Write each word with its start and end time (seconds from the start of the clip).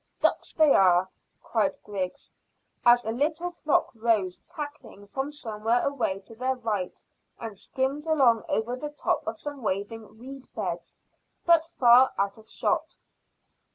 "Ducks 0.19 0.51
they 0.53 0.73
are," 0.73 1.07
cried 1.43 1.77
Griggs, 1.83 2.33
as 2.83 3.05
a 3.05 3.11
little 3.11 3.51
flock 3.51 3.93
rose 3.93 4.41
cackling 4.49 5.05
from 5.05 5.31
somewhere 5.31 5.85
away 5.85 6.21
to 6.21 6.33
their 6.33 6.55
right 6.55 7.03
and 7.39 7.55
skimmed 7.55 8.07
along 8.07 8.43
over 8.49 8.75
the 8.75 8.89
top 8.89 9.21
of 9.27 9.37
some 9.37 9.61
waving 9.61 10.17
reed 10.17 10.47
beds, 10.55 10.97
but 11.45 11.65
far 11.67 12.13
out 12.17 12.39
of 12.39 12.49
shot. 12.49 12.95